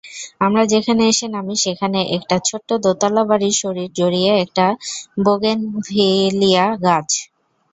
[0.41, 7.09] আমরা যেখানে এসে নামি সেখানে, একটা ছোট্ট দোতলা বাড়ির শরীর জড়িয়ে একটাবোগেনিভলিয়াগাছ।